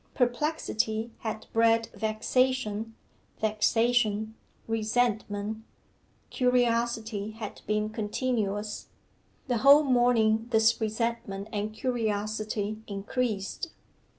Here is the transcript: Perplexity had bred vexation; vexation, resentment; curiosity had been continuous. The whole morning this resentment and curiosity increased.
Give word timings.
Perplexity 0.15 1.11
had 1.19 1.45
bred 1.53 1.89
vexation; 1.93 2.95
vexation, 3.39 4.33
resentment; 4.67 5.63
curiosity 6.31 7.33
had 7.33 7.61
been 7.67 7.87
continuous. 7.89 8.87
The 9.45 9.57
whole 9.59 9.83
morning 9.83 10.47
this 10.49 10.81
resentment 10.81 11.49
and 11.53 11.71
curiosity 11.71 12.81
increased. 12.87 13.69